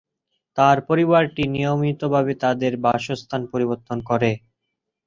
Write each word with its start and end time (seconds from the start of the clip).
তার 0.57 0.77
পরিবারটি 0.87 1.43
নিয়মিতভাবে 1.55 2.33
তাদের 2.43 2.73
বাসস্থান 2.85 3.41
পরিবর্তন 3.51 3.97
করে। 4.09 4.31